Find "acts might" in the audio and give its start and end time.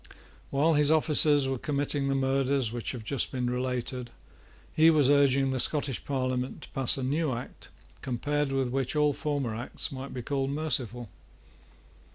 9.53-10.11